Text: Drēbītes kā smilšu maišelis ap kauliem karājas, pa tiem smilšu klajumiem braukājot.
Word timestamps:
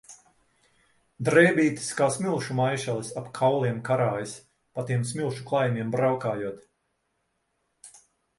Drēbītes 1.27 1.89
kā 1.99 2.07
smilšu 2.15 2.57
maišelis 2.59 3.11
ap 3.21 3.27
kauliem 3.41 3.77
karājas, 3.91 4.33
pa 4.79 4.87
tiem 4.89 5.05
smilšu 5.11 5.47
klajumiem 5.53 5.93
braukājot. 5.99 6.67